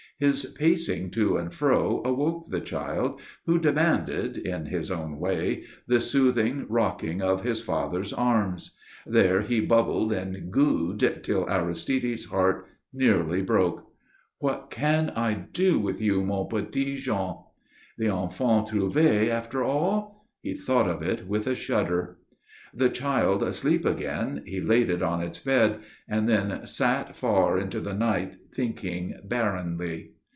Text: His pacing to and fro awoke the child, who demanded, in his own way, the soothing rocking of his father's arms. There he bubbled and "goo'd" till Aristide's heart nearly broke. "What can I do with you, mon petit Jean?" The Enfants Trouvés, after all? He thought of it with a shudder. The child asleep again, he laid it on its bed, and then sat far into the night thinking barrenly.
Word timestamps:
His 0.21 0.45
pacing 0.55 1.09
to 1.17 1.35
and 1.37 1.51
fro 1.51 2.03
awoke 2.05 2.47
the 2.49 2.61
child, 2.61 3.19
who 3.47 3.57
demanded, 3.57 4.37
in 4.37 4.67
his 4.67 4.91
own 4.91 5.17
way, 5.17 5.63
the 5.87 5.99
soothing 5.99 6.67
rocking 6.69 7.23
of 7.23 7.41
his 7.41 7.59
father's 7.59 8.13
arms. 8.13 8.77
There 9.07 9.41
he 9.41 9.61
bubbled 9.61 10.13
and 10.13 10.51
"goo'd" 10.53 11.21
till 11.23 11.49
Aristide's 11.49 12.25
heart 12.25 12.67
nearly 12.93 13.41
broke. 13.41 13.89
"What 14.37 14.69
can 14.69 15.09
I 15.15 15.33
do 15.33 15.79
with 15.79 15.99
you, 15.99 16.23
mon 16.23 16.47
petit 16.49 16.97
Jean?" 16.97 17.37
The 17.97 18.09
Enfants 18.09 18.69
Trouvés, 18.69 19.27
after 19.27 19.63
all? 19.63 20.27
He 20.43 20.53
thought 20.53 20.87
of 20.87 21.01
it 21.01 21.27
with 21.27 21.47
a 21.47 21.55
shudder. 21.55 22.19
The 22.73 22.87
child 22.89 23.43
asleep 23.43 23.83
again, 23.83 24.43
he 24.45 24.61
laid 24.61 24.89
it 24.89 25.03
on 25.03 25.21
its 25.21 25.39
bed, 25.39 25.81
and 26.07 26.29
then 26.29 26.65
sat 26.65 27.17
far 27.17 27.57
into 27.57 27.81
the 27.81 27.93
night 27.93 28.37
thinking 28.53 29.19
barrenly. 29.25 30.13